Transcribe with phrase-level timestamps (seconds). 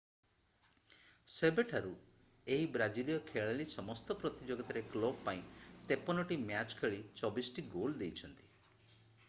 [1.33, 1.91] ସେବେଠାରୁ
[2.55, 5.43] ଏହି ବ୍ରାଜିଲୀୟ ଖେଳାଳି ସମସ୍ତ ପ୍ରତିଯୋଗିତାରେ କ୍ଲବ୍ ପାଇଁ
[5.91, 8.49] 53ଟି ମ୍ୟାଚ୍ ଖେଳି 24ଟି ଗୋଲ୍ ଦେଇଛନ୍ତି